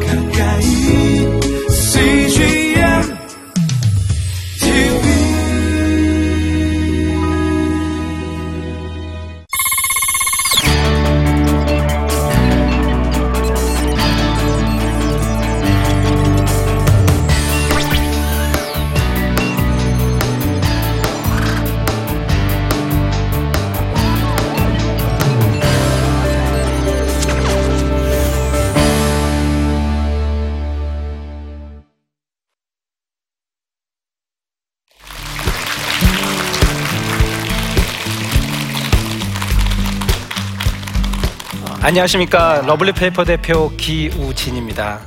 [0.00, 0.21] 가까
[41.92, 45.00] 안녕하십니까 러블리 페이퍼 대표 기우진입니다.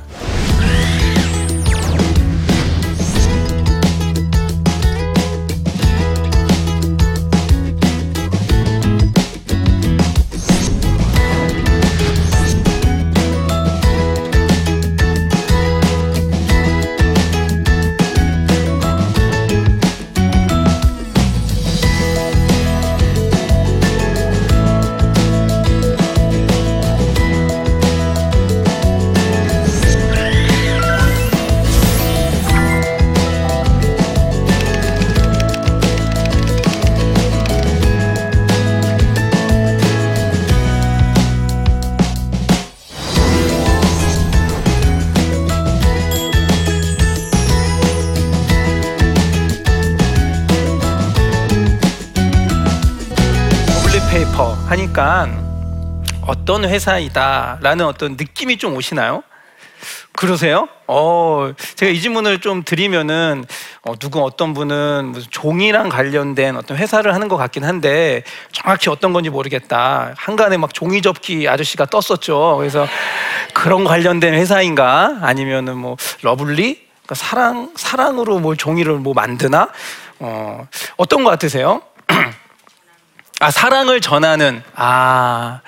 [56.56, 59.22] 어떤 회사이다라는 어떤 느낌이 좀 오시나요?
[60.12, 60.70] 그러세요?
[60.86, 63.44] 어, 제가 이 질문을 좀 드리면은
[63.82, 68.22] 어, 누구 어떤 분은 무슨 종이랑 관련된 어떤 회사를 하는 것 같긴 한데
[68.52, 70.14] 정확히 어떤 건지 모르겠다.
[70.16, 72.56] 항간에 막 종이 접기 아저씨가 떴었죠.
[72.56, 72.86] 그래서
[73.52, 75.18] 그런 관련된 회사인가?
[75.20, 76.86] 아니면은 뭐 lovely?
[77.02, 79.68] 그러니까 사랑 사랑으로 뭐 종이를 뭐 만드나?
[80.20, 80.66] 어,
[80.96, 81.82] 어떤 것 같으세요?
[83.40, 85.60] 아 사랑을 전하는 아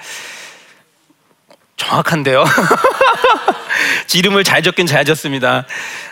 [1.78, 2.44] 정확한데요.
[4.15, 5.65] 이름을 잘 적긴 잘 적습니다.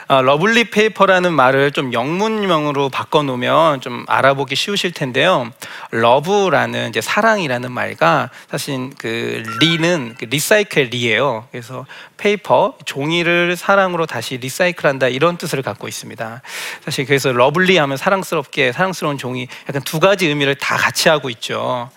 [0.08, 5.50] 아, Lovely Paper라는 말을 좀 영문명으로 바꿔놓으면 좀 알아보기 쉬우실 텐데요.
[5.90, 11.48] love라는 이제 사랑이라는 말과 사실 그 re는 그 recycle re예요.
[11.50, 11.84] 그래서
[12.16, 16.42] paper 종이를 사랑으로 다시 recycle한다 이런 뜻을 갖고 있습니다.
[16.84, 21.90] 사실 그래서 lovely하면 사랑스럽게 사랑스러운 종이 약간 두 가지 의미를 다 같이 하고 있죠.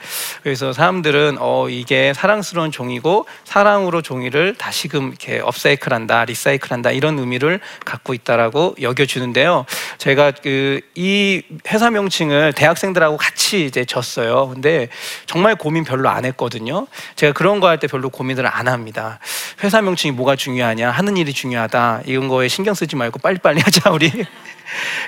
[0.44, 8.13] 그래서 사람들은 어 이게 사랑스러운 종이고 사랑으로 종이를 다시금 이렇게 업사이클한다, 리사이클한다 이런 의미를 갖고
[8.13, 9.66] 있다라고 여겨주는데요.
[9.97, 11.41] 제가 그 이
[11.72, 14.50] 회사 명칭을 대학생들하고 같이 이제 졌어요.
[14.50, 14.90] 근데
[15.25, 16.88] 정말 고민 별로 안 했거든요.
[17.16, 19.19] 제가 그런 거 할 때 별로 고민을 안 합니다.
[19.63, 23.92] 회사 명칭 이 뭐가 중요하냐, 하는 일이 중요하다 이런 거에 신경 쓰지 말고 빨리빨리 하자
[23.92, 24.12] 우리.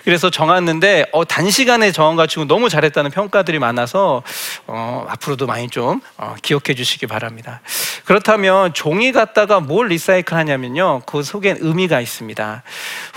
[0.03, 4.23] 그래서 정했는데 어, 단시간에 정한 가지고 너무 잘했다는 평가들이 많아서
[4.67, 7.61] 어, 앞으로도 많이 좀 어, 기억해 주시기 바랍니다.
[8.05, 11.01] 그렇다면 종이 갖다가 뭘 리사이클 하냐면요.
[11.05, 12.63] 그 속엔 의미가 있습니다.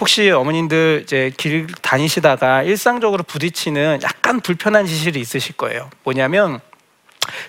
[0.01, 5.89] 혹시 어머님들 이제 길 다니시다가 일상적으로 부딪히는 약간 불편한 지실이 있으실 거예요.
[6.03, 6.61] 뭐냐면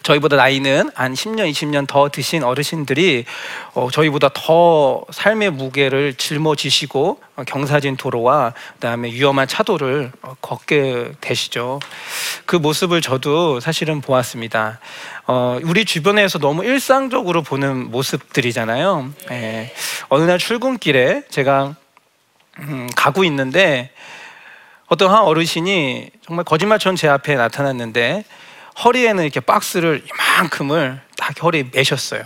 [0.04, 3.26] 저희보다 나이는 한 10년, 20년 더 드신 어르신들이
[3.74, 11.80] 어, 저희보다 더 삶의 무게를 짊어지시고 어, 경사진 도로와 그다음에 위험한 차도를 어, 걷게 되시죠.
[12.46, 14.80] 그 모습을 저도 사실은 보았습니다.
[15.28, 19.12] 어, 우리 주변에서 너무 일상적으로 보는 모습들이잖아요.
[19.32, 19.74] 예.
[20.10, 21.76] 어느 날 출근길에 제가
[22.60, 23.92] 음, 가고 있는데
[24.88, 28.24] 어떤 한 어르신이 정말 거짓말처럼 제 앞에 나타났는데
[28.84, 32.24] 허리에는 이렇게 박스를 이만큼을 딱 허리에 매셨어요.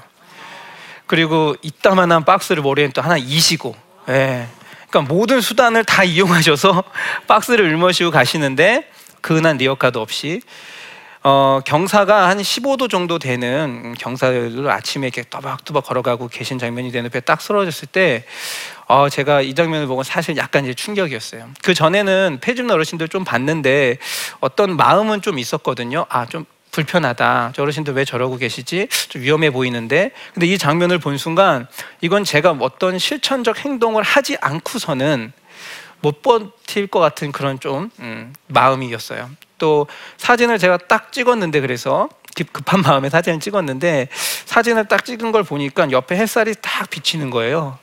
[1.06, 3.76] 그리고 이따만한 박스를 머리에 또 하나 이시고,
[4.10, 4.48] 예.
[4.90, 6.84] 그러니까 모든 수단을 다 이용하셔서
[7.28, 8.90] 박스를 울머시고 가시는데
[9.22, 10.42] 그 흔한 리어카도 없이
[11.22, 17.20] 어, 경사가 한 15도 정도 되는 경사를 아침에 이렇게 또박또박 걸어가고 계신 장면이 내 눈에
[17.20, 18.24] 딱 쓰러졌을 때
[18.88, 21.50] 어, 제가 이 장면을 보고 사실 약간 이제 충격이었어요.
[21.62, 23.98] 그 전에는 폐지 줍는 어르신들 좀 봤는데
[24.40, 26.06] 어떤 마음은 좀 있었거든요.
[26.08, 27.52] 아, 좀 불편하다.
[27.56, 28.88] 저 어르신들 왜 저러고 계시지?
[29.10, 30.12] 좀 위험해 보이는데.
[30.34, 31.68] 근데 이 장면을 본 순간
[32.00, 35.34] 이건 제가 어떤 실천적 행동을 하지 않고서는
[36.02, 39.30] 못 버틸 것 같은 그런 좀 음, 마음이었어요.
[39.58, 39.88] 또
[40.18, 44.08] 사진을 제가 딱 찍었는데 그래서 급- 급한 마음에 사진을 찍었는데
[44.46, 47.78] 사진을 딱 찍은 걸 보니까 옆에 햇살이 딱 비치는 거예요.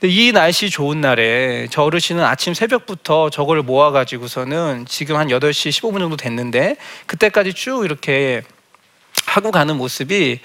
[0.00, 6.00] 근데 이 날씨 좋은 날에 저 어르신은 아침 새벽부터 저걸 모아가지고서는 지금 한 8시 15분
[6.00, 6.76] 정도 됐는데
[7.06, 8.42] 그때까지 쭉 이렇게
[9.26, 10.40] 하고 가는 모습이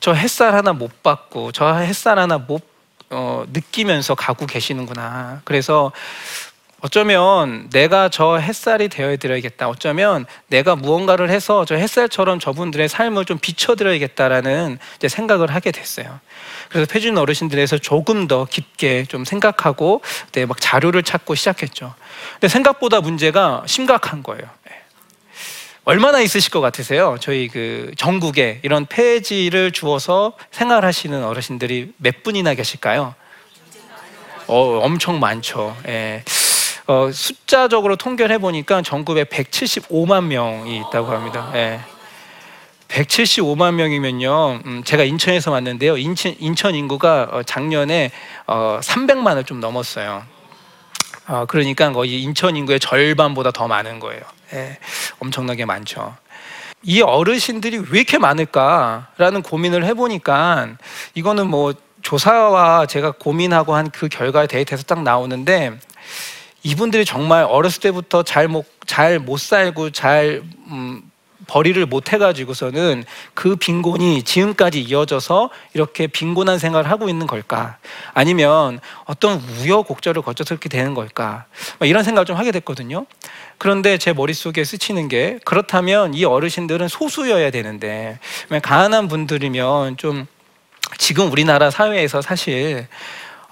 [0.00, 2.62] 저 햇살 하나 못 받고 저 햇살 하나 못
[3.10, 5.42] 어, 느끼면서 가고 계시는구나.
[5.44, 5.92] 그래서
[6.82, 9.68] 어쩌면 내가 저 햇살이 되어 드려야겠다.
[9.68, 16.20] 어쩌면 내가 무언가를 해서 저 햇살처럼 저분들의 삶을 좀 비춰드려야겠다라는 생각을 하게 됐어요.
[16.70, 21.94] 그래서 패준 어르신들에서 조금 더 깊게 좀 생각하고 그때 막 자료를 찾고 시작했죠.
[22.34, 24.44] 근데 생각보다 문제가 심각한 거예요.
[25.90, 25.92] 예.
[25.92, 27.16] 얼마나 있으실 것 같으세요?
[27.20, 33.14] 저희 그 전국에 이런 폐지를 주어서 생활하시는 어르신들이 몇 분이나 계실까요?
[34.46, 35.76] 어, 엄청 많죠.
[35.88, 36.22] 예.
[36.86, 41.50] 어, 숫자적으로 통계를 해보니까 전국에 175만 명이 있다고 합니다.
[41.54, 41.80] 예.
[42.88, 45.96] 175만 명이면요, 음, 제가 인천에서 왔는데요.
[45.96, 48.12] 인천, 인천 인구가 어, 작년에
[48.46, 50.24] 어, 300만을 좀 넘었어요.
[51.26, 54.22] 어, 그러니까 거의 인천 인구의 절반보다 더 많은 거예요.
[54.52, 54.78] 예,
[55.20, 56.16] 엄청나게 많죠.
[56.82, 60.70] 이 어르신들이 왜 이렇게 많을까라는 고민을 해보니까
[61.14, 65.78] 이거는 뭐 조사와 제가 고민하고 한 그 결과 데이터에서 딱 나오는데
[66.62, 71.02] 이분들이 정말 어렸을 때부터 잘 못 잘못 살고 잘 음,
[71.46, 73.04] 벌이를 못 해가지고서는
[73.34, 77.78] 그 빈곤이 지금까지 이어져서 이렇게 빈곤한 생활을 하고 있는 걸까?
[78.14, 81.46] 아니면 어떤 우여곡절을 거쳐서 이렇게 되는 걸까?
[81.78, 83.06] 막 이런 생각을 좀 하게 됐거든요.
[83.58, 88.18] 그런데 제 머릿속에 스치는 게 그렇다면 이 어르신들은 소수여야 되는데
[88.62, 90.26] 가난한 분들이면 좀
[90.98, 92.86] 지금 우리나라 사회에서 사실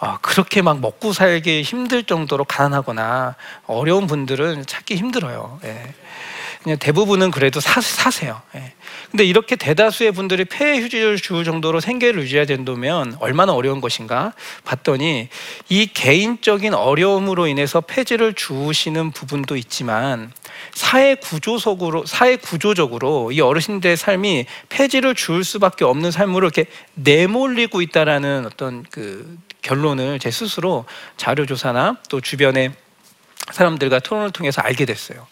[0.01, 3.35] 어, 그렇게 막 먹고 살기 힘들 정도로 가난하거나
[3.67, 5.59] 어려운 분들은 찾기 힘들어요.
[5.65, 5.95] 예.
[6.63, 8.43] 그냥 대부분은 그래도 사, 사세요.
[8.55, 8.73] 예.
[9.11, 14.35] 근데 이렇게 대다수의 분들이 폐 휴지를 줄 정도로 생계를 유지해야 된다면 얼마나 어려운 것인가
[14.65, 15.29] 봤더니
[15.69, 20.33] 이 개인적인 어려움으로 인해서 폐지를 주시는 부분도 있지만
[20.73, 28.47] 사회 구조적으로 사회 구조적으로 이 어르신들의 삶이 폐지를 줄 수밖에 없는 삶으로 이렇게 내몰리고 있다라는
[28.47, 30.85] 어떤 그 결론을 제 스스로
[31.17, 32.73] 자료 조사나 또 주변의
[33.53, 35.27] 사람들과 토론을 통해서 알게 됐어요.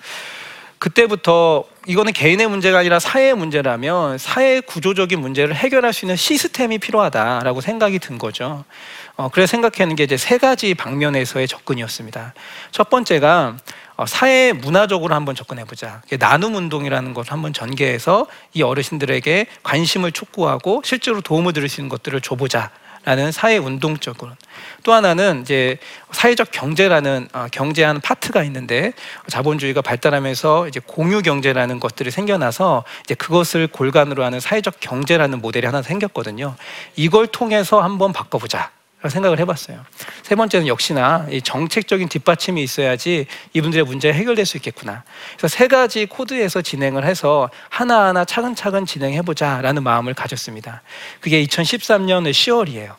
[0.78, 7.60] 그때부터 이거는 개인의 문제가 아니라 사회의 문제라면 사회 구조적인 문제를 해결할 수 있는 시스템이 필요하다라고
[7.60, 8.64] 생각이 든 거죠.
[9.16, 12.34] 어, 그래서 생각하는 게 이제 세 가지 방면에서의 접근이었습니다.
[12.72, 13.56] 첫 번째가
[13.96, 16.02] 어, 사회 문화적으로 한번 접근해 보자.
[16.18, 22.20] 나눔 운동이라는 것을 한번 전개해서 이 어르신들에게 관심을 촉구하고 실제로 도움을 드릴 수 있는 것들을
[22.20, 22.70] 줘보자.
[23.06, 24.32] 라는 사회 운동적으로
[24.82, 25.78] 또 하나는 이제
[26.10, 28.92] 사회적 경제라는 어, 경제하는 파트가 있는데
[29.28, 35.82] 자본주의가 발달하면서 이제 공유 경제라는 것들이 생겨나서 이제 그것을 골간으로 하는 사회적 경제라는 모델이 하나
[35.82, 36.56] 생겼거든요.
[36.96, 38.72] 이걸 통해서 한번 바꿔보자.
[39.08, 39.84] 생각을 해봤어요.
[40.22, 45.04] 세 번째는 역시나 이 정책적인 뒷받침이 있어야지 이분들의 문제가 해결될 수 있겠구나.
[45.36, 50.82] 그래서 세 가지 코드에서 진행을 해서 하나하나 차근차근 진행해보자라는 마음을 가졌습니다.
[51.20, 52.94] 그게 2013년 10월이에요.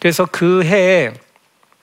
[0.00, 1.12] 그래서 그 해에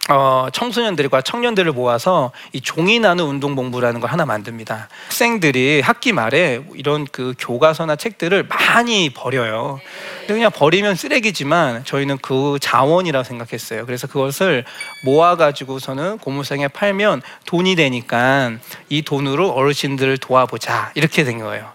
[0.09, 4.89] 어, 청소년들과 청년들을 모아서 이 종이 나누 운동본부라는 걸 하나 만듭니다.
[5.05, 9.79] 학생들이 학기 말에 이런 그 교과서나 책들을 많이 버려요.
[10.27, 13.85] 그냥 버리면 쓰레기지만 저희는 그 자원이라고 생각했어요.
[13.85, 14.65] 그래서 그것을
[15.05, 18.51] 모아가지고서는 고물상에 팔면 돈이 되니까
[18.89, 21.71] 이 돈으로 어르신들을 도와보자 이렇게 된 거예요.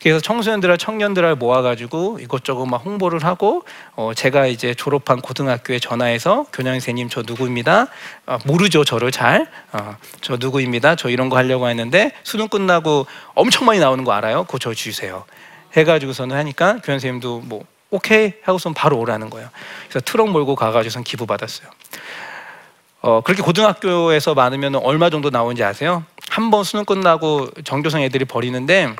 [0.00, 3.62] 그래서 청소년들과 청년들을 모아가지고 이것저것 막 홍보를 하고
[3.96, 7.88] 어 제가 이제 졸업한 고등학교에 전화해서 교장선생님 저 누구입니다.
[8.26, 9.46] 어 모르죠 저를 잘.
[9.72, 10.94] 어 저 누구입니다.
[10.96, 14.44] 저 이런 거 하려고 했는데 수능 끝나고 엄청 많이 나오는 거 알아요?
[14.44, 15.24] 그거 저 주세요.
[15.76, 19.48] 해가지고서는 하니까 교장선생님도 뭐 오케이 하고선 바로 오라는 거예요.
[19.88, 21.68] 그래서 트럭 몰고 가가지고선 기부 받았어요.
[23.00, 26.04] 어, 그렇게 고등학교에서 많으면 얼마 정도 나오는지 아세요?
[26.30, 28.94] 한 번 수능 끝나고 정교생 애들이 버리는데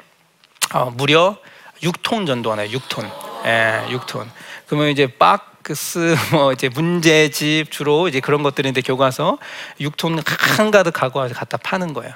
[0.73, 1.37] 어, 무려
[1.83, 2.69] 6톤 정도 하나요.
[2.69, 3.11] 6톤.
[3.45, 4.26] 예, 6톤.
[4.67, 9.38] 그러면 이제 박스 뭐 이제 문제집 주로 이제 그런 것들인데 교과서
[9.81, 12.14] 6톤 한가득 와서 갖다 파는 거예요.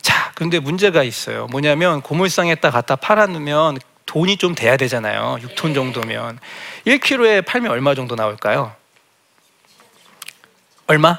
[0.00, 1.46] 자, 근데 문제가 있어요.
[1.46, 5.38] 뭐냐면 고물상에다 갖다 팔아 놓으면 돈이 좀 돼야 되잖아요.
[5.42, 6.38] 6톤 정도면
[6.86, 8.74] 1kg에 팔면 얼마 정도 나올까요?
[10.86, 11.18] 얼마?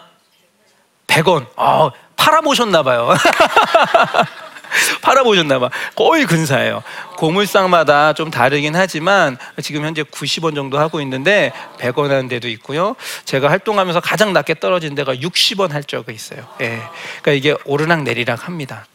[1.08, 1.48] 100원.
[1.56, 3.14] 어, 팔아보셨나 봐요.
[5.02, 5.70] 팔아보셨나 봐.
[5.96, 6.84] 거의 근사해요.
[7.18, 12.96] 고물상마다 좀 다르긴 하지만 지금 현재 90원 정도 하고 있는데 100원 하는 데도 있고요.
[13.26, 16.46] 제가 활동하면서 가장 낮게 떨어진 데가 60원 할 적이 있어요.
[16.62, 16.82] 예.
[17.22, 18.86] 그러니까 이게 오르락 내리락 합니다.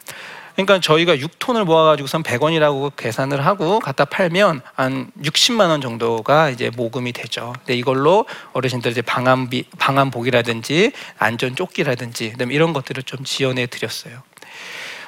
[0.54, 7.12] 그러니까 저희가 6톤을 모아가지고선 100원이라고 계산을 하고 갖다 팔면 한 60만 원 정도가 이제 모금이
[7.12, 7.52] 되죠.
[7.58, 14.22] 근데 이걸로 어르신들 이제 방한비, 방한복이라든지 안전 조끼라든지 이런 것들을 좀 지원해 드렸어요.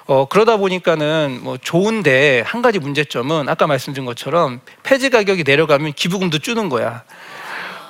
[0.06, 6.38] 어, 그러다 보니까는 뭐 좋은데 한 가지 문제점은 아까 말씀드린 것처럼 폐지 가격이 내려가면 기부금도
[6.38, 7.02] 주는 거야.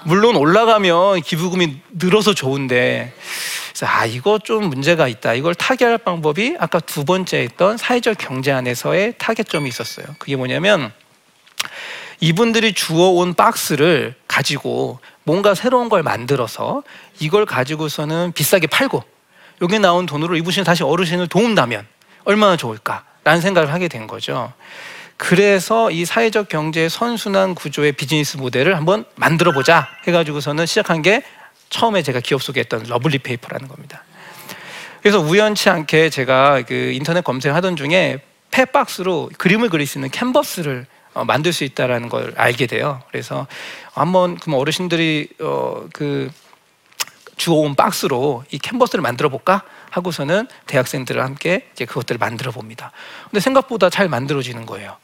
[0.04, 3.12] 물론 올라가면 기부금이 늘어서 좋은데
[3.82, 5.34] 아 이거 좀 문제가 있다.
[5.34, 10.06] 이걸 타개할 방법이 아까 두 번째 했던 사회적 경제 안에서의 타겟점이 있었어요.
[10.18, 10.92] 그게 뭐냐면
[12.20, 16.82] 이분들이 주워온 박스를 가지고 뭔가 새로운 걸 만들어서
[17.20, 19.02] 이걸 가지고서는 비싸게 팔고
[19.60, 21.86] 여기 나온 돈으로 이분이 다시 어르신을 도운다면
[22.26, 24.52] 얼마나 좋을까라는 생각을 하게 된 거죠.
[25.16, 31.22] 그래서 이 사회적 경제 선순환 구조의 비즈니스 모델을 한번 만들어 보자 해가지고서는 시작한 게
[31.70, 34.02] 처음에 제가 기업 소개했던 Lovely Paper라는 겁니다.
[35.00, 38.18] 그래서 우연치 않게 제가 그 인터넷 검색하던 중에
[38.50, 43.02] 폐박스로 그림을 그릴 수 있는 캔버스를 어, 만들 수 있다라는 걸 알게 돼요.
[43.10, 43.46] 그래서
[43.92, 46.30] 한번 그럼 어르신들이 어, 그
[47.36, 52.92] 주워온 박스로 이 캔버스를 만들어 볼까 하고서는 대학생들과 함께 이제 그것들을 만들어 봅니다.
[53.24, 54.96] 근데 생각보다 잘 만들어지는 거예요.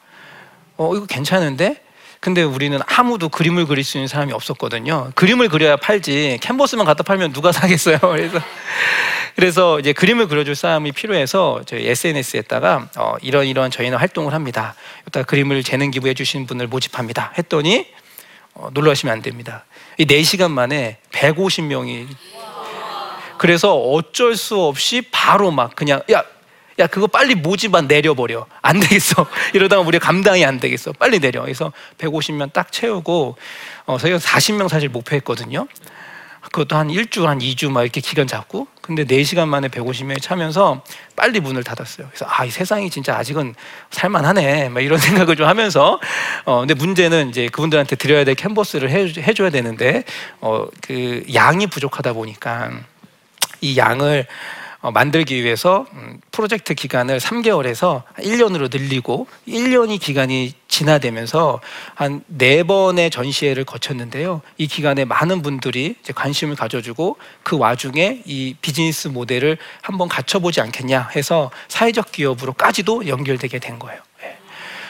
[0.76, 1.82] 어 이거 괜찮은데?
[2.20, 5.10] 근데 우리는 아무도 그림을 그릴 수 있는 사람이 없었거든요.
[5.16, 7.98] 그림을 그려야 팔지 캔버스만 갖다 팔면 누가 사겠어요.
[8.00, 8.38] 그래서
[9.34, 14.74] 그래서 이제 그림을 그려줄 사람이 필요해서 저희 SNS에다가 어, 이런 이런 저희는 활동을 합니다.
[15.08, 17.32] 이따 그림을 재능 기부해 주시는 분을 모집합니다.
[17.38, 17.88] 했더니
[18.54, 19.64] 어, 놀라시면 안 됩니다.
[19.99, 22.08] 이 4시간 만에 150명이.
[23.38, 26.22] 그래서 어쩔 수 없이 바로 막 그냥 야,
[26.78, 28.46] 야 그거 빨리 모집안 내려버려.
[28.62, 29.26] 안 되겠어.
[29.52, 30.92] 이러다가 우리 감당이 안 되겠어.
[30.92, 31.42] 빨리 내려.
[31.42, 33.37] 그래서 150명 딱 채우고
[33.87, 35.66] 어, 저희가 40명 사실 목표했거든요.
[36.42, 40.82] 그것도 한 일주 한 2주 막 이렇게 기간 잡고 근데 4시간 만에 150명이 차면서
[41.16, 42.08] 빨리 문을 닫았어요.
[42.08, 43.54] 그래서 아, 이 세상이 진짜 아직은
[43.90, 44.68] 살만하네.
[44.70, 46.00] 막 이런 생각을 좀 하면서
[46.44, 50.04] 어 근데 문제는 이제 그분들한테 드려야 될 캔버스를 해, 해줘야 되는데
[50.40, 52.70] 어 그 양이 부족하다 보니까
[53.60, 61.60] 이 양을 어, 만들기 위해서 음, 프로젝트 기간을 3개월에서 1년으로 늘리고 1년이 기간이 지나되면서
[61.94, 64.40] 한 네 번의 전시회를 거쳤는데요.
[64.58, 71.50] 이 기간에 많은 분들이 관심을 가져주고 그 와중에 이 비즈니스 모델을 한번 갖춰보지 않겠냐 해서
[71.68, 74.00] 사회적 기업으로까지도 연결되게 된 거예요.
[74.24, 74.36] 예.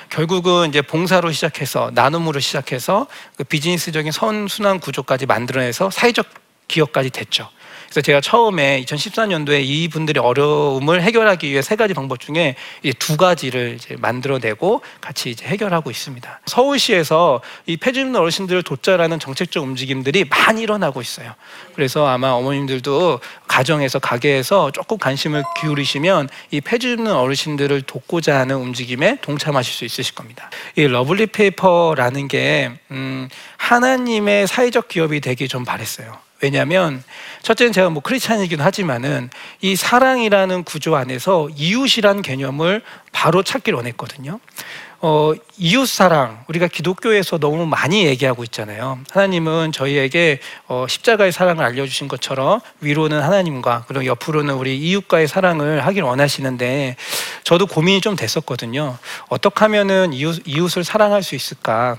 [0.09, 3.07] 결국은 이제 봉사로 시작해서 나눔으로 시작해서
[3.37, 6.27] 그 비즈니스적인 선순환 구조까지 만들어내서 사회적
[6.69, 7.49] 기업까지 됐죠.
[7.93, 12.57] 그래서 제가 처음에 2014년도에 이 분들의 어려움을 해결하기 위해 세 가지 방법 중에
[12.99, 16.41] 두 가지를 이제 만들어내고 같이 이제 해결하고 있습니다.
[16.47, 21.35] 서울시에서 이 폐주민 어르신들을 돕자라는 정책적 움직임들이 많이 일어나고 있어요.
[21.75, 29.75] 그래서 아마 어머님들도 가정에서 가게에서 조금 관심을 기울이시면 이 폐주민 어르신들을 돕고자 하는 움직임에 동참하실
[29.75, 30.49] 수 있으실 겁니다.
[30.77, 36.32] 이 Lovely Paper라는 게 음, 하나님의 사회적 기업이 되기 좀 바랬어요.
[36.43, 37.03] 왜냐하면
[37.43, 39.31] 첫째는 제가 뭐 크리스찬이기도 하지만은
[39.61, 42.83] 이 사랑이라는 구조 안에서 이웃이라는 개념을
[43.13, 44.41] 바로 찾기를 원했거든요.
[45.05, 49.01] 어, 이웃 사랑 우리가 기독교에서 너무 많이 얘기하고 있잖아요.
[49.11, 56.03] 하나님은 저희에게 어, 십자가의 사랑을 알려주신 것처럼 위로는 하나님과 그리고 옆으로는 우리 이웃과의 사랑을 하길
[56.05, 56.97] 원하시는데
[57.43, 58.97] 저도 고민이 좀 됐었거든요.
[59.29, 61.97] 어떻게 하면은 이웃, 이웃을 사랑할 수 있을까?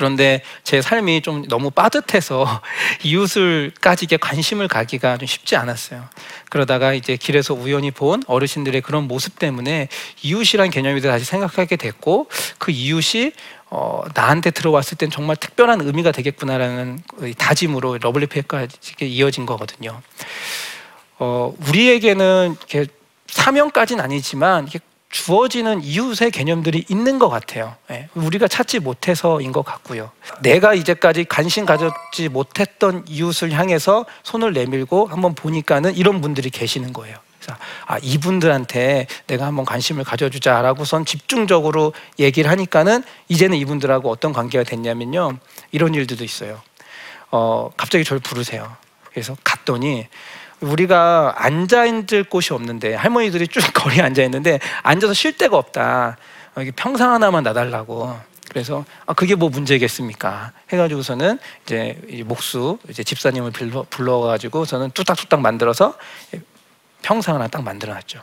[0.00, 2.62] 그런데 제 삶이 좀 너무 빠듯해서
[3.04, 6.08] 이웃을 까지게 관심을 가기가 좀 쉽지 않았어요.
[6.48, 9.88] 그러다가 이제 길에서 우연히 본 어르신들의 그런 모습 때문에
[10.22, 13.32] 이웃이란 개념에 대해 다시 생각하게 됐고 그 이웃이
[13.68, 17.02] 어, 나한테 들어왔을 땐 정말 특별한 의미가 되겠구나라는
[17.36, 20.00] 다짐으로 러블리페까지 이어진 거거든요.
[21.18, 22.90] 어, 우리에게는 이렇게
[23.26, 24.78] 사명까지는 아니지만 이게
[25.10, 27.74] 주어지는 이웃의 개념들이 있는 것 같아요.
[27.90, 30.10] 예, 우리가 찾지 못해서인 것 같고요.
[30.40, 37.16] 내가 이제까지 관심 가졌지 못했던 이웃을 향해서 손을 내밀고 한번 보니까는 이런 분들이 계시는 거예요.
[37.86, 45.38] 아 이분들한테 내가 한번 관심을 가져주자라고선 집중적으로 얘기를 하니까는 이제는 이분들하고 어떤 관계가 됐냐면요
[45.72, 46.60] 이런 일들도 있어요.
[47.32, 48.76] 어 갑자기 저를 부르세요.
[49.10, 50.06] 그래서 갔더니
[50.60, 56.16] 우리가 앉아 있을 곳이 없는데 할머니들이 쭉 거리에 앉아 있는데 앉아서 쉴 데가 없다.
[56.56, 58.18] 여기 평상 하나만 놔달라고.
[58.50, 60.52] 그래서 아 그게 뭐 문제겠습니까?
[60.72, 65.96] 해가지고서는 이제 목수 이제 집사님을 불러 불러가지고 저는 뚝딱뚝딱 만들어서
[67.02, 68.20] 평상 하나 딱 만들어놨죠.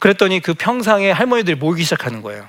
[0.00, 2.48] 그랬더니 그 평상에 할머니들이 모이기 시작하는 거예요.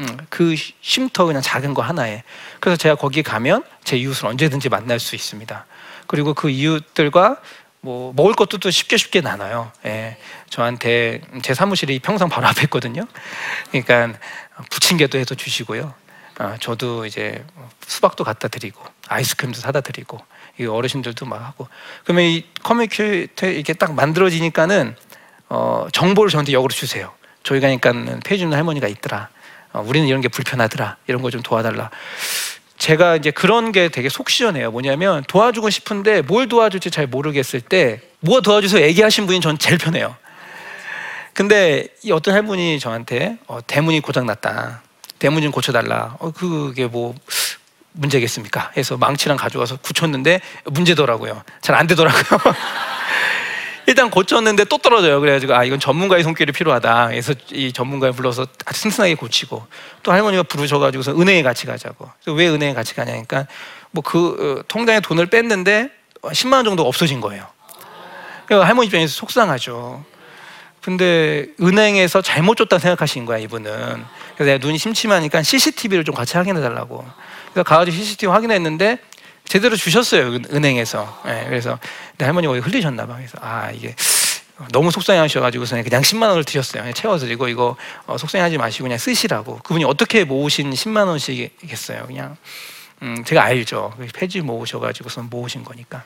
[0.00, 2.22] 음, 그 쉼터 그냥 작은 거 하나에.
[2.60, 5.66] 그래서 제가 거기 가면 제 이웃을 언제든지 만날 수 있습니다.
[6.06, 7.36] 그리고 그 이웃들과
[7.80, 9.70] 뭐 먹을 것도 또 쉽게 쉽게 나눠요.
[9.86, 10.16] 예.
[10.50, 13.06] 저한테 제 사무실이 평상 바로 앞에 있거든요.
[13.70, 14.18] 그러니까
[14.70, 15.94] 부침개도 해서 주시고요.
[16.38, 17.44] 아, 저도 이제
[17.86, 20.18] 수박도 갖다 드리고 아이스크림도 사다 드리고
[20.60, 21.68] 이 어르신들도 막 하고
[22.04, 24.96] 그러면 이 커뮤니케이터 이렇게 딱 만들어지니까는
[25.48, 27.12] 어, 정보를 저한테 역으로 주세요.
[27.42, 29.28] 저희 가니까는 폐주는 할머니가 있더라.
[29.72, 30.96] 어, 우리는 이런 게 불편하더라.
[31.06, 31.90] 이런 거 좀 도와달라.
[32.78, 34.70] 제가 이제 그런 게 되게 속 시원해요.
[34.70, 40.16] 뭐냐면 도와주고 싶은데 뭘 도와줄지 잘 모르겠을 때 뭐 도와주세요 얘기하신 분이 전 제일 편해요.
[41.34, 44.82] 근데 이 어떤 할머니 저한테 어, 대문이 고장 났다.
[45.20, 46.16] 대문 좀 고쳐달라.
[46.18, 47.14] 어, 그게 뭐
[47.92, 48.72] 문제겠습니까?
[48.76, 51.42] 해서 망치랑 가져가서 굳혔는데 문제더라고요.
[51.60, 52.54] 잘 안 되더라고요.
[53.88, 55.18] 일단 고쳤는데 또 떨어져요.
[55.18, 57.06] 그래가지고 아 이건 전문가의 손길이 필요하다.
[57.08, 59.66] 그래서 이 전문가를 불러서 아주 튼튼하게 고치고
[60.02, 62.06] 또 할머니가 부르셔가지고서 은행에 같이 가자고.
[62.22, 63.46] 그래서 왜 은행에 같이 가냐니까
[63.92, 65.88] 뭐 그 통장에 돈을 뺐는데
[66.20, 67.46] 10만 원 정도 없어진 거예요.
[68.44, 70.04] 그러니까 할머니 입장에서 속상하죠.
[70.82, 73.72] 근데 은행에서 잘못 줬다 생각하신 거야 이분은.
[74.34, 77.06] 그래서 내가 눈이 심심하니까 CCTV를 좀 같이 확인해 달라고.
[77.54, 78.98] 그래서 가가지고 CCTV 확인했는데
[79.48, 81.22] 제대로 주셨어요 은- 은행에서.
[81.26, 81.78] 예, 그래서
[82.18, 83.16] 내 할머니가 거기 흘리셨나 봐.
[83.16, 83.94] 그래서 아 이게
[84.72, 86.44] 너무 속상해하셔가지고서 그냥 10만 원을.
[86.44, 87.76] 그냥 채워서 이거 이거
[88.06, 89.58] 어, 속상해하지 마시고 그냥 쓰시라고.
[89.62, 92.06] 그분이 어떻게 모으신 10만 원씩이겠어요.
[92.06, 92.36] 그냥
[93.02, 93.94] 음, 제가 알죠.
[94.14, 96.02] 폐지 모으셔가지고서 모으신 거니까.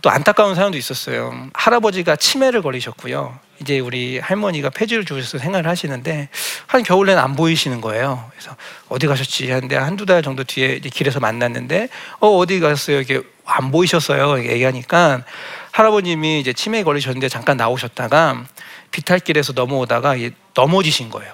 [0.00, 1.48] 또 안타까운 사연도 있었어요.
[1.52, 3.38] 할아버지가 치매를 걸리셨고요.
[3.62, 6.28] 이제 우리 할머니가 폐지를 주셔서 생활을 하시는데
[6.66, 8.30] 한 겨울에는 안 보이시는 거예요.
[8.30, 8.54] 그래서
[8.88, 11.88] 어디 가셨지 하는데 한두 달 정도 뒤에 이제 길에서 만났는데
[12.20, 13.00] 어 어디 가셨어요?
[13.00, 14.44] 이게 안 보이셨어요.
[14.44, 15.24] 얘기하니까
[15.70, 18.44] 할아버님이 이제 치매에 걸리셨는데 잠깐 나오셨다가
[18.90, 20.16] 비탈길에서 넘어오다가
[20.54, 21.32] 넘어지신 거예요.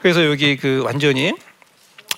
[0.00, 1.32] 그래서 여기 그 완전히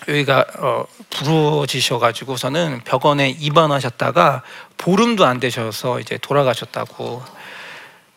[0.09, 4.43] 여기가 어, 부러지셔가지고서는 병원에 입원하셨다가
[4.77, 7.44] 보름도 안 되셔서 이제 돌아가셨다고.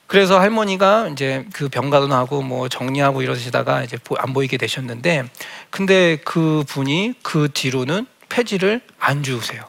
[0.07, 5.25] 그래서 할머니가 이제 그 병가도 뭐 정리하고 이러시다가 이제 보- 안 보이게 되셨는데,
[5.69, 9.63] 근데 그 분이 그 뒤로는 폐지를 안 주우세요.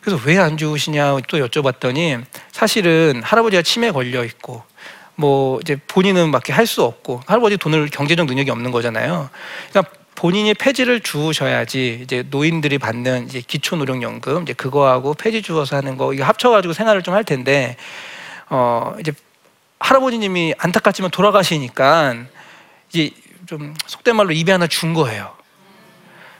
[0.00, 4.62] 그래서 왜 안 주우시냐 또 여쭤봤더니 사실은 할아버지가 치매 걸려 있고
[5.16, 9.28] 뭐 이제 본인은 밖에 할수 없고 할아버지 돈을 경제적 능력이 없는 거잖아요.
[9.70, 15.74] 그러니까 본인이 폐지를 주우셔야지 이제 노인들이 받는 이제 기초 노령 연금 이제 그거하고 폐지 주워서
[15.76, 17.76] 하는 거 이거 합쳐 가지고 생활을 좀 할 텐데
[18.48, 19.12] 어 이제
[19.78, 22.14] 할아버지님이 안타깝지만 돌아가시니까
[22.92, 23.10] 이제
[23.46, 25.34] 좀 속된 말로 입에 하나 준 거예요.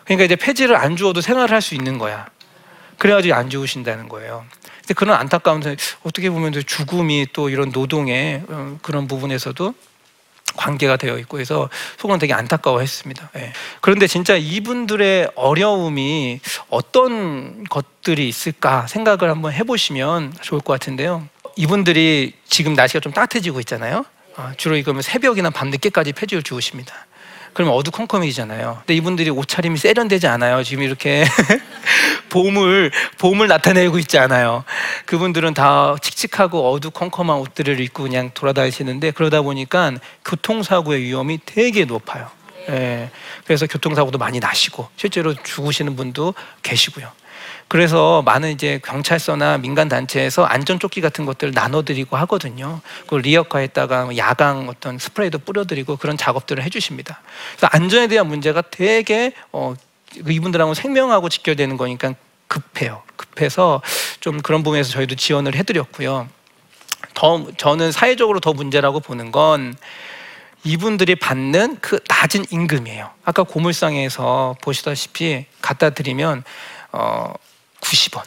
[0.05, 2.27] 그러니까 이제 폐지를 안 주어도 생활을 할 수 있는 거야.
[2.99, 4.45] 그래가지고 안 주우신다는 거예요.
[4.81, 9.75] 근데 그런 안타까운 사- 어떻게 보면 또 죽음이 또 이런 노동의 어, 그런 부분에서도
[10.57, 11.69] 관계가 되어 있고 해서
[11.99, 13.31] 속으로 되게 안타까워했습니다.
[13.37, 13.53] 예.
[13.83, 21.29] 그런데 진짜 이분들의 어려움이 어떤 것들이 있을까 생각을 한번 해보시면 좋을 것 같은데요.
[21.57, 24.05] 이분들이 지금 날씨가 좀 따뜻해지고 있잖아요.
[24.37, 27.07] 아, 주로 이거면 새벽이나 밤 늦게까지 폐지를 주우십니다.
[27.55, 28.77] 그러면 어두컴컴해지잖아요.
[28.81, 30.63] 근데 이분들이 옷차림이 세련되지 않아요.
[30.63, 31.25] 지금 이렇게
[32.29, 34.63] 봄을 봄을 나타내고 있지 않아요.
[35.07, 39.93] 그분들은 다 칙칙하고 어두컴컴한 옷들을 입고 그냥 돌아다니시는데 그러다 보니까
[40.27, 42.29] 교통사고의 위험이 되게 높아요.
[42.69, 43.11] 예.
[43.47, 47.11] 그래서 교통사고도 많이 나시고 실제로 죽으시는 분도 계시고요.
[47.69, 52.81] 그래서 많은 이제 경찰서나 민간 단체에서 안전 조끼 같은 것들 을 나눠드리고 하거든요.
[53.03, 57.21] 그걸 리어카에다가 야광 어떤 스프레이도 뿌려드리고 그런 작업들을 해주십니다.
[57.57, 59.75] 그래서 안전에 대한 문제가 되게 어,
[60.15, 62.15] 이분들하고 생명하고 직결되는 거니까
[62.47, 63.03] 급해요.
[63.17, 63.83] 급해서
[64.21, 66.29] 좀 그런 부분에서 저희도 지원을 해드렸고요.
[67.15, 69.75] 더 저는 사회적으로 더 문제라고 보는 건
[70.63, 73.11] 이분들이 받는 그 낮은 임금이에요.
[73.25, 76.45] 아까 고물상에서 보시다시피 갖다 드리면
[76.93, 77.33] 어
[77.87, 78.23] 90원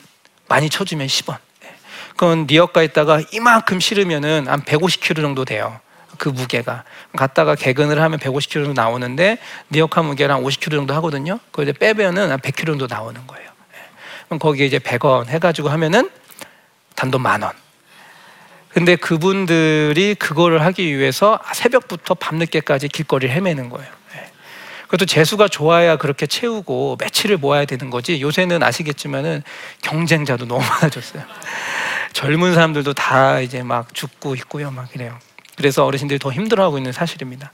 [0.47, 1.37] 많이 쳐주면 10원.
[2.11, 5.79] 그건 리어가에다가 이만큼 실으면은 한 150kg 정도 돼요.
[6.17, 6.83] 그 무게가
[7.15, 9.37] 갖다가 개근을 하면 150kg 정도 나오는데
[9.69, 11.39] 리어카 무게를 한 50kg 정도 하거든요.
[11.51, 13.47] 그걸 이제 빼면은 한 100kg 정도 나오는 거예요.
[13.47, 13.77] 예.
[14.25, 16.09] 그럼 거기에 이제 100원 해가지고 하면은
[16.95, 17.53] 단돈 만 원.
[18.69, 23.98] 근데 그분들이 그거를 하기 위해서 새벽부터 밤늦게까지 길거리를 헤매는 거예요.
[24.89, 24.91] 예.
[24.91, 28.19] 그것도 재수가 좋아야 그렇게 채우고 며칠을 모아야 되는 거지.
[28.21, 29.43] 요새는 아시겠지만은
[29.83, 31.23] 경쟁자도 너무 많아졌어요.
[32.13, 35.17] 젊은 사람들도 다 이제 막 죽고 있고요, 막 이래요.
[35.55, 37.51] 그래서 어르신들이 더 힘들어하고 있는 사실입니다.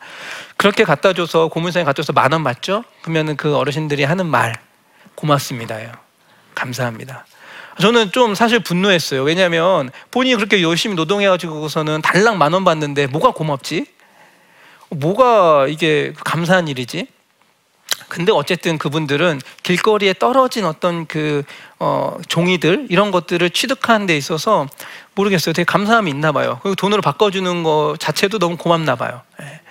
[0.58, 2.84] 그렇게 갖다 줘서 고물상에 갖다 줘서 만 원 맞죠?
[3.02, 4.54] 그러면은 그 어르신들이 하는 말
[5.16, 5.92] 고맙습니다요.
[6.54, 7.26] 감사합니다.
[7.82, 9.24] 저는 좀 사실 분노했어요.
[9.24, 13.88] 왜냐하면 본인이 그렇게 열심히 노동해가지고서는 달랑 만 원 받는데 뭐가 고맙지?
[14.90, 17.08] 뭐가 이게 감사한 일이지?
[18.08, 21.44] 근데 어쨌든 그분들은 길거리에 떨어진 어떤 그
[21.80, 24.68] 어, 종이들 이런 것들을 취득하는 데 있어서
[25.16, 25.54] 모르겠어요.
[25.54, 26.60] 되게 감사함이 있나 봐요.
[26.62, 29.22] 그리고 돈으로 바꿔주는 거 자체도 너무 고맙나 봐요.
[29.42, 29.62] 예.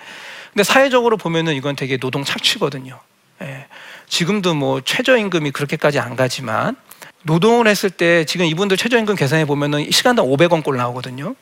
[0.53, 2.99] 근데 사회적으로 보면은 이건 되게 노동 착취거든요.
[3.41, 3.67] 예.
[4.07, 6.75] 지금도 뭐 최저임금이 그렇게까지 안 가지만
[7.23, 11.35] 노동을 했을 때 지금 이분들 최저임금 계산해 보면은 시간당 500원 꼴 나오거든요.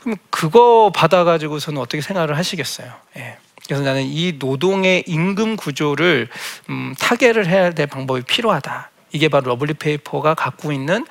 [0.00, 2.92] 그럼 그거 받아가지고서는 어떻게 생활을 하시겠어요?
[3.16, 3.38] 예.
[3.70, 6.26] 그래서 나는 이 노동의 임금 구조를
[6.70, 8.90] 음, 타개를 해야 될 방법이 필요하다.
[9.12, 11.06] 이게 바로 Lovely Paper가 갖고 있는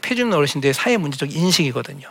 [0.00, 2.08] 폐지 줍는 어르신들의 사회 문제적 인식이거든요.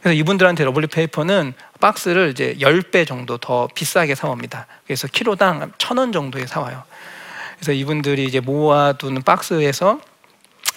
[0.00, 4.66] 그래서 이분들한테 Lovely Paper는 박스를 이제 10배 정도 더 비싸게 사옵니다.
[4.84, 6.82] 그래서 키로당 1,000원 정도에 사와요.
[7.54, 10.00] 그래서 이분들이 이제 모아두는 박스에서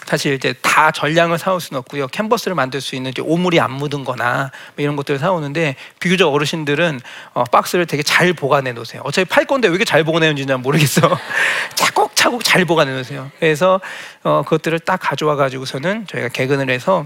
[0.09, 2.07] 사실 이제 다 전량을 사올 수는 없고요.
[2.07, 6.99] 캔버스를 만들 수 있는 오물이 안 묻은 거나 뭐 이런 것들을 사오는데 비교적 어르신들은
[7.33, 9.03] 어, 박스를 되게 잘 보관해 놓으세요.
[9.05, 11.01] 어차피 팔 건데 왜 이렇게 잘 보관해 놓는지 는 모르겠어.
[11.75, 13.29] 차곡차곡 잘 보관해 놓으세요.
[13.37, 13.79] 그래서
[14.23, 17.05] 어, 그것들을 딱 가져와 가지고서는 저희가 개근을 해서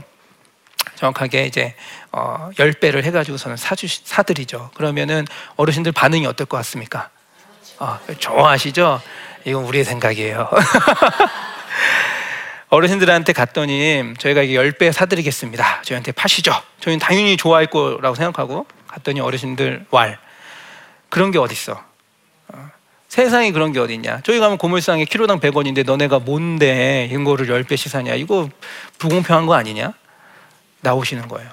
[0.95, 1.75] 정확하게 이제
[2.13, 4.71] 어, 10배를 해가지고서는 사주, 사드리죠.
[4.75, 5.25] 그러면은
[5.57, 7.09] 어르신들 반응이 어떨 것 같습니까?
[7.79, 9.01] 어, 좋아하시죠?
[9.43, 10.49] 이건 우리의 생각이에요.
[12.73, 15.83] 어르신들한테 갔더니 저희가 이게 10배 사드리겠습니다.
[15.83, 16.51] 저희한테 파시죠.
[16.79, 20.17] 저희는 당연히 좋아할 거라고 생각하고 갔더니 어르신들 왈.
[21.09, 21.79] 그런 게 어딨어.
[22.47, 22.69] 어,
[23.09, 24.21] 세상에 그런 게 어딨냐.
[24.23, 28.15] 저희 가면 고물상에 키로당 100원인데 너네가 뭔데 이거를 10배씩 사냐.
[28.15, 28.49] 이거
[28.97, 29.93] 불공평한 거 아니냐?
[30.81, 31.51] 나오시는 거예요.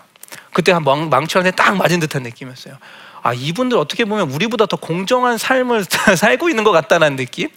[0.54, 2.78] 그때 한 망, 망치한테 딱 맞은 듯한 느낌이었어요.
[3.22, 5.84] 아, 이분들 어떻게 보면 우리보다 더 공정한 삶을
[6.16, 7.50] 살고 있는 것 같다는 느낌?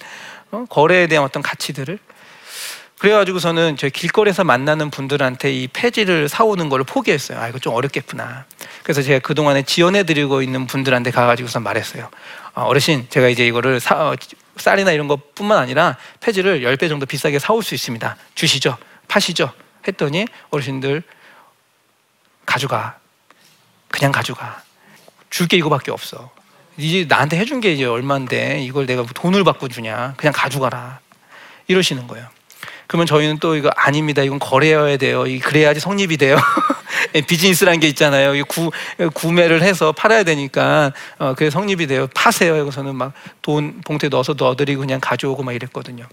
[0.52, 0.66] 어?
[0.70, 1.98] 거래에 대한 어떤 가치들을.
[3.04, 7.38] 그래가지고서는 저희 길거리에서 만나는 분들한테 이 폐지를 사오는 걸 포기했어요.
[7.38, 8.46] 아, 이거 좀 어렵겠구나.
[8.82, 12.10] 그래서 제가 그 동안에 지원해 드리고 있는 분들한테 가가지고서 말했어요.
[12.54, 14.16] 아, 어르신, 제가 이제 이거를 사, 어,
[14.56, 18.16] 쌀이나 이런 것뿐만 아니라 폐지를 10배 정도 비싸게 사올 수 있습니다.
[18.36, 18.78] 주시죠.
[19.10, 19.52] 파시죠.
[19.86, 21.04] 했더니 어르신들
[22.46, 22.98] 가져가.
[23.90, 24.64] 그냥 가져가.
[25.30, 26.32] 줄 게 이거밖에 없어.
[26.78, 30.14] 이제 나한테 해준 게 이제 얼마인데 이걸 내가 돈을 받고 주냐.
[30.16, 31.02] 그냥 가져가라.
[31.68, 32.30] 이러시는 거예요.
[32.94, 34.22] 그러면 저희는 또 이거 아닙니다.
[34.22, 35.24] 이건 거래해야 돼요.
[35.42, 36.38] 그래야지 성립이 돼요.
[37.16, 38.40] 예, 비즈니스라는 게 있잖아요.
[38.46, 38.70] 구,
[39.16, 42.08] 구매를 해서 팔아야 되니까 어, 그게 성립이 돼요.
[42.14, 42.56] 파세요.
[42.60, 46.06] 여기서는 막 돈 봉투에 넣어서 넣어드리고 그냥 가져오고 막 이랬거든요.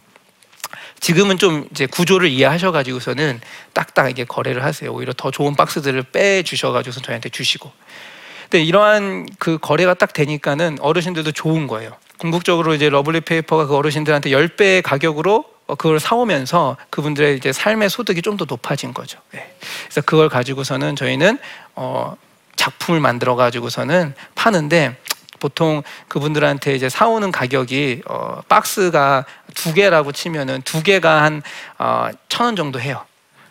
[1.00, 3.42] 지금은 좀 이제 구조를 이해하셔가지고서는
[3.74, 4.90] 딱딱 이게 거래를 하세요.
[4.90, 7.70] 오히려 더 좋은 박스들을 빼 주셔가지고서 저희한테 주시고.
[8.44, 11.92] 근데 이러한 그 거래가 딱 되니까는 어르신들도 좋은 거예요.
[12.16, 18.22] 궁극적으로 이제 Lovely Paper가 그 어르신들한테 10배의 가격으로 어, 그걸 사오면서 그분들의 이제 삶의 소득이
[18.22, 19.18] 좀 더 높아진 거죠.
[19.32, 19.54] 네.
[19.84, 21.38] 그래서 그걸 가지고서는 저희는
[21.74, 22.16] 어,
[22.56, 24.96] 작품을 만들어 가지고서는 파는데
[25.40, 31.42] 보통 그분들한테 이제 사오는 가격이 어, 박스가 두 개라고 치면은 두 개가 한
[31.78, 33.04] 어, 천 원 정도 해요.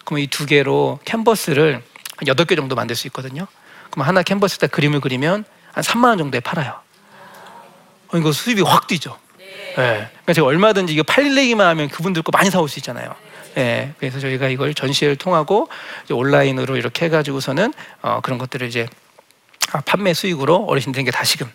[0.06, 1.84] 그럼 이 두 개로 캔버스를
[2.18, 3.48] 한 여덟 개 정도 만들 수 있거든요.
[3.92, 6.80] 그럼 하나 캔버스에 그림을 그리면 한 3만 원 정도에 팔아요.
[8.14, 9.18] 어, 이거 수입이 확 뛰죠.
[9.76, 10.10] 네.
[10.10, 13.16] 그러니까 제가 얼마든지 이거 팔리기만 하면 그분들 거 많이 사올 수 있잖아요.
[13.56, 13.94] 네.
[13.98, 15.70] 그래서 저희가 이걸 전시회를 통하고
[16.10, 18.88] 온라인으로 이렇게 해가지고서는 어, 그런 것들을 이제
[19.72, 21.52] 아, 판매 수익으로 어르신들에게 다시금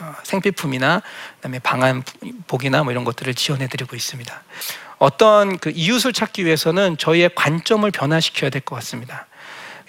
[0.00, 1.02] 어, 생필품이나
[1.36, 2.02] 그다음에 방한
[2.46, 4.42] 복이나 뭐 이런 것들을 지원해드리고 있습니다.
[4.98, 9.26] 어떤 그 이웃을 찾기 위해서는 저희의 관점을 변화시켜야 될 것 같습니다.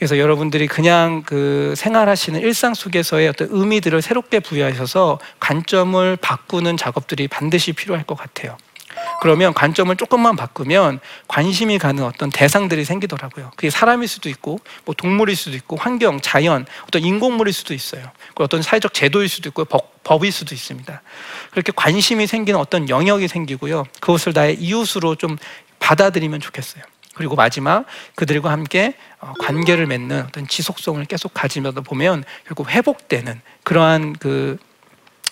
[0.01, 7.71] 그래서 여러분들이 그냥 그 생활하시는 일상 속에서의 어떤 의미들을 새롭게 부여하셔서 관점을 바꾸는 작업들이 반드시
[7.71, 8.57] 필요할 것 같아요.
[9.21, 13.51] 그러면 관점을 조금만 바꾸면 관심이 가는 어떤 대상들이 생기더라고요.
[13.55, 18.03] 그게 사람일 수도 있고, 뭐 동물일 수도 있고, 환경, 자연, 어떤 인공물일 수도 있어요.
[18.33, 20.99] 어떤 사회적 제도일 수도 있고, 법, 법일 수도 있습니다.
[21.51, 23.83] 그렇게 관심이 생기는 어떤 영역이 생기고요.
[23.99, 25.37] 그것을 나의 이웃으로 좀
[25.77, 26.83] 받아들이면 좋겠어요.
[27.15, 34.13] 그리고 마지막 그들과 함께 어, 관계를 맺는 어떤 지속성을 계속 가지면서 보면 결국 회복되는 그러한
[34.13, 34.57] 그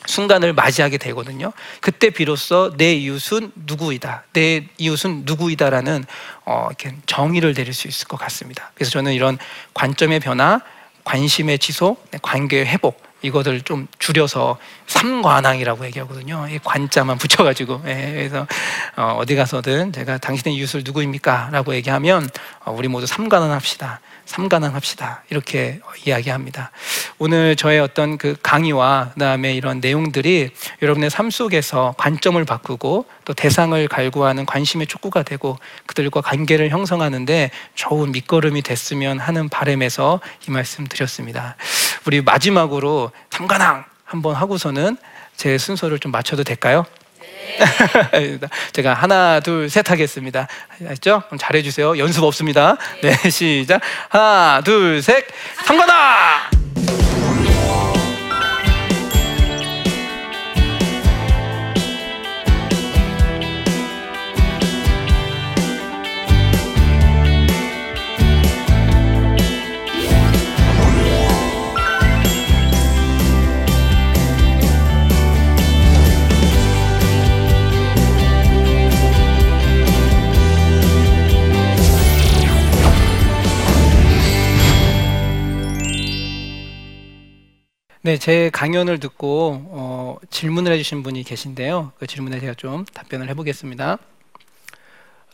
[0.06, 1.52] 순간을 맞이하게 되거든요.
[1.82, 6.06] 그때 비로소 내 이웃은 누구이다, 내 이웃은 누구이다라는
[6.46, 8.72] 어, 이렇게 정의를 내릴 수 있을 것 같습니다.
[8.76, 9.38] 그래서 저는 이런
[9.74, 10.62] 관점의 변화,
[11.04, 16.48] 관심의 지속, 네, 관계의 회복 이것을 좀 줄여서 삼관왕이라고 얘기하거든요.
[16.50, 18.48] 이 관자만 붙여가지고 예, 그래서
[18.96, 22.30] 어, 디 가서든 제가 당신의 이웃을 누구입니까?라고 얘기하면
[22.66, 24.00] 어, 우리 모두 삼관왕 합시다.
[24.30, 25.24] 삼관왕 합시다.
[25.32, 26.70] 이렇게 이야기합니다.
[27.18, 30.52] 오늘 저의 어떤 그 강의와 그다음에 이런 내용들이
[30.84, 38.12] 여러분의 삶 속에서 관점을 바꾸고 또 대상을 갈구하는 관심의 촉구가 되고 그들과 관계를 형성하는데 좋은
[38.12, 41.56] 밑거름이 됐으면 하는 바람에서 이 말씀 드렸습니다.
[42.06, 44.98] 우리 마지막으로 삼관왕 한번 하고서는
[45.38, 46.86] 제 순서를 좀 맞춰도 될까요?
[48.74, 50.48] 제가 하나, 둘, 셋 하겠습니다.
[50.88, 51.24] 알죠?
[51.28, 51.98] 그럼 잘해주세요.
[51.98, 52.78] 연습 없습니다.
[53.02, 53.82] 네, 시작.
[54.10, 55.26] 하나, 둘, 셋.
[55.66, 56.50] 상관아!
[88.10, 91.92] 네, 제 강연을 듣고 어, 질문을 해주신 분이 계신데요.
[92.00, 94.00] 그 질문에 제가 좀 답변을 해보겠습니다.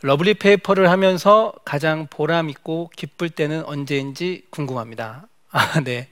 [0.02, 5.26] Lovely Paper를 하면서 가장 보람 있고 기쁠 때는 언제인지 궁금합니다.
[5.52, 6.08] 아, 네.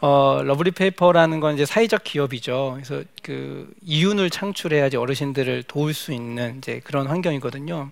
[0.00, 2.74] 어, Lovely Paper라는 건 이제 사회적 기업이죠.
[2.76, 7.90] 그래서 그 이윤을 창출해야지 어르신들을 도울 수 있는 이제 그런 환경이거든요.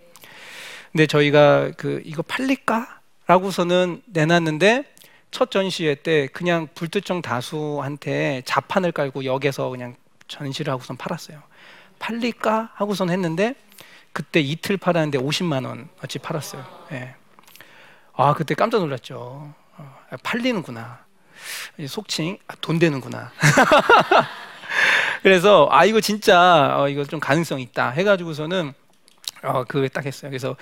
[0.92, 4.84] 근데 저희가 그 이거 팔릴까 라고서는 내놨는데
[5.30, 9.94] 첫 전시회 때 그냥 불특정 다수한테 자판을 깔고 역에서 그냥
[10.28, 11.42] 전시를 하고선 팔았어요.
[11.98, 13.54] 팔릴까 하고선 했는데
[14.12, 16.64] 그때 이틀 팔았는데 50만 원어치 팔았어요.
[16.92, 17.14] 예.
[18.14, 19.54] 아 그때 깜짝 놀랐죠.
[19.76, 21.04] 어, 팔리는구나.
[21.86, 23.32] 속칭 아, 돈 되는구나.
[25.22, 28.72] 그래서 아 이거 진짜 어, 이거 좀 가능성 있다 해가지고서는
[29.42, 30.30] 어, 그딱 했어요.
[30.30, 30.56] 그래서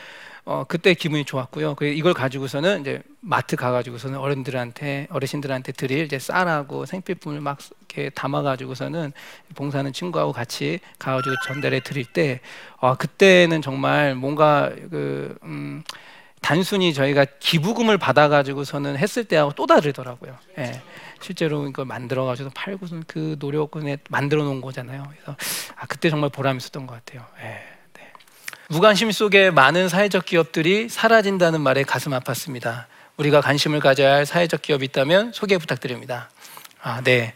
[0.50, 1.74] 어, 그때 기분이 좋았고요.
[1.74, 9.12] 그 이걸 가지고서는 이제 마트 가가지고서는 어른들한테 어르신들한테 드릴 이제 쌀하고 생필품을 막 이렇게 담아가지고서는
[9.54, 12.40] 봉사하는 친구하고 같이 가가지고 전달해 드릴 때,
[12.78, 15.84] 어, 그때는 정말 뭔가 그 음,
[16.40, 20.34] 단순히 저희가 기부금을 받아가지고서는 했을 때하고 또 다르더라고요.
[20.56, 20.80] 예.
[21.20, 25.04] 실제로 이걸 만들어가지고 팔고선 그 노력을 만들어 놓은 거잖아요.
[25.10, 25.36] 그래서
[25.76, 27.26] 아, 그때 정말 보람 있었던 것 같아요.
[27.42, 27.77] 예.
[28.70, 32.84] 무관심 속에 많은 사회적 기업들이 사라진다는 말에 가슴 아팠습니다.
[33.16, 36.28] 우리가 관심을 가져야 할 사회적 기업이 있다면 소개 부탁드립니다.
[36.82, 37.32] 아, 네.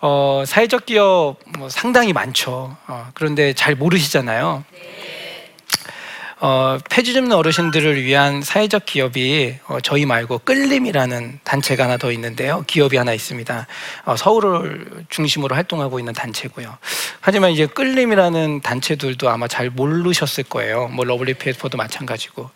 [0.00, 2.74] 어, 사회적 기업 뭐 상당히 많죠.
[2.86, 4.64] 어, 그런데 잘 모르시잖아요.
[4.72, 5.01] 네.
[6.44, 12.64] 어, 폐지 줍는 어르신들을 위한 사회적 기업이 어, 저희 말고 끌림이라는 단체가 하나 더 있는데요.
[12.66, 13.68] 기업이 하나 있습니다.
[14.06, 16.78] 어, 서울을 중심으로 활동하고 있는 단체고요.
[17.20, 20.88] 하지만 이제 끌림이라는 단체들도 아마 잘 모르셨을 거예요.
[20.88, 22.50] 뭐 러블리 페이퍼도 마찬가지고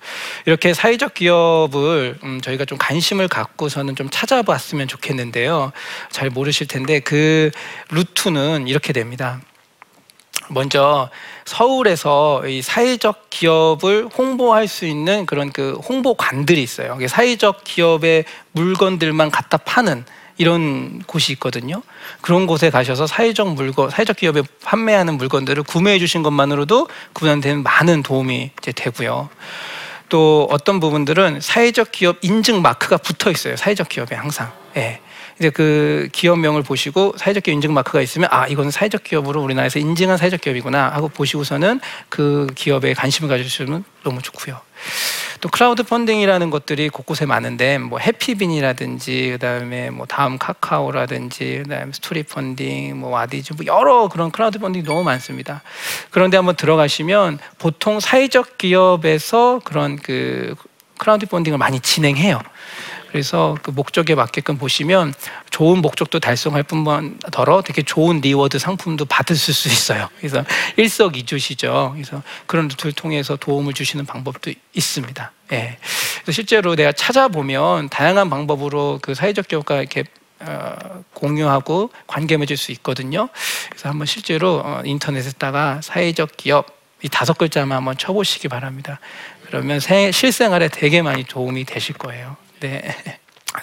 [0.46, 5.70] 이렇게 사회적 기업을 음, 저희가 좀 관심을 갖고서는 좀 찾아봤으면 좋겠는데요.
[6.11, 7.53] 잘 모르실 텐데 그
[7.90, 9.40] 루트는 이렇게 됩니다.
[10.48, 11.11] 먼저
[11.44, 16.98] 서울에서 이 사회적 기업을 홍보할 수 있는 그런 그 홍보관들이 있어요.
[17.06, 20.04] 사회적 기업의 물건들만 갖다 파는
[20.38, 21.82] 이런 곳이 있거든요.
[22.20, 28.50] 그런 곳에 가셔서 사회적 물건, 사회적 기업에 판매하는 물건들을 구매해 주신 것만으로도 그분한테는 많은 도움이
[28.59, 29.30] 이제 되고요.
[30.09, 33.56] 또 어떤 부분들은 사회적 기업 인증 마크가 붙어 있어요.
[33.56, 34.52] 사회적 기업에 항상.
[34.76, 35.00] 예.
[35.38, 40.16] 이제 그 기업명을 보시고 사회적 기업 인증 마크가 있으면 아 이거는 사회적 기업으로 우리나라에서 인증한
[40.16, 44.59] 사회적 기업이구나 하고 보시고서는 그 기업에 관심을 가져주시면 너무 좋고요.
[45.40, 52.99] 또 크라우드 펀딩이라는 것들이 곳곳에 많은데 뭐 해피빈이라든지 그다음에 뭐 다음 카카오라든지 그다음에 스토리 펀딩
[52.99, 55.62] 뭐 와디즈 뭐 여러 그런 크라우드 펀딩이 너무 많습니다.
[56.11, 60.55] 그런데 한번 들어가시면 보통 사회적 기업에서 그런 그
[60.99, 62.40] 크라우드 펀딩을 많이 진행해요.
[63.16, 65.14] 그래서 그 목적에 맞게끔 보시면
[65.48, 70.11] 좋은 목적도 달성할 뿐만 더러 되게 좋은 reward 상품도 받으실 수 있어요.
[70.18, 70.44] 그래서
[70.76, 71.92] 일석이조시죠.
[71.94, 75.33] 그래서 그런 루트를 통해서 도움을 주시는 방법도 있습니다.
[75.52, 75.79] 예.
[76.16, 80.05] 그래서 실제로 내가 찾아보면 다양한 방법으로 그 사회적 기업과 이렇게
[80.40, 83.31] 어, 공유하고 관계 맺을 수 있거든요.
[83.70, 86.66] 그래서 한번 실제로 어, 인터넷에다가 사회적 기업
[87.02, 89.00] 이 다섯 글자만 한번 쳐보시기 바랍니다.
[89.46, 92.37] 그러면 생, 실생활에 되게 많이 도움이 되실 거예요.
[92.61, 92.83] 네.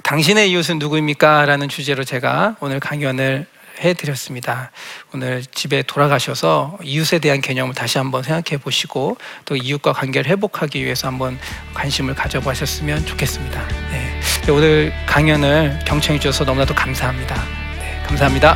[0.04, 1.46] 당신의 이웃은 누구입니까?
[1.46, 3.48] 라는 주제로 제가 오늘 강연을
[3.80, 4.72] 해드렸습니다.
[5.14, 11.08] 오늘 집에 돌아가셔서 이웃에 대한 개념을 다시 한번 생각해 보시고 또 이웃과 관계를 회복하기 위해서
[11.08, 11.40] 한번
[11.74, 13.68] 관심을 가져보셨으면 좋겠습니다.
[13.92, 14.22] 네.
[14.52, 17.36] 오늘 강연을 경청해 주셔서 너무나도 감사합니다.
[17.80, 18.56] 네, 감사합니다.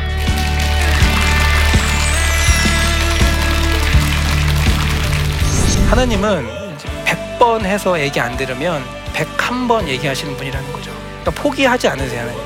[5.90, 10.90] 하나님은 100번 해서 얘기 안 들으면 101번 얘기하시는 분이라는 거죠.
[11.20, 12.40] 그러니까 포기하지 않으세요, 하나님.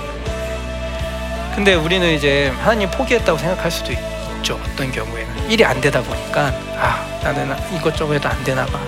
[1.55, 4.59] 근데 우리는 이제 하나님 포기했다고 생각할 수도 있죠.
[4.73, 5.51] 어떤 경우에는.
[5.51, 8.79] 일이 안 되다 보니까, 아, 나는 이것저것 해도 안 되나 봐.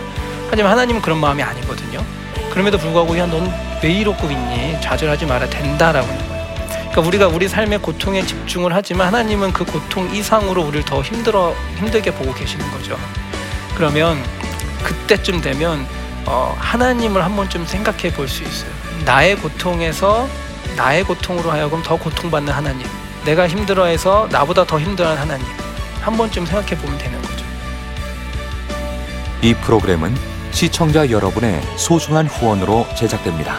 [0.50, 2.02] 하지만 하나님은 그런 마음이 아니거든요.
[2.50, 4.80] 그럼에도 불구하고, 야, 넌 왜 이러고 있니?
[4.80, 5.46] 좌절하지 마라.
[5.50, 6.44] 된다라고 하는 거예요.
[6.90, 12.10] 그러니까 우리가 우리 삶의 고통에 집중을 하지만 하나님은 그 고통 이상으로 우리를 더 힘들어, 힘들게
[12.12, 12.96] 보고 계시는 거죠.
[13.76, 14.16] 그러면
[14.82, 15.86] 그때쯤 되면
[16.26, 18.70] 어, 하나님을 한 번쯤 생각해 볼 수 있어요.
[19.04, 20.28] 나의 고통에서
[20.76, 22.86] 나의 고통으로 하여금 더 고통받는 하나님,
[23.24, 25.46] 내가 힘들어해서 나보다 더 힘들어하는 하나님,
[26.00, 27.44] 한 번쯤 생각해 보면 되는 거죠.
[29.42, 30.16] 이 프로그램은
[30.52, 33.58] 시청자 여러분의 소중한 후원으로 제작됩니다.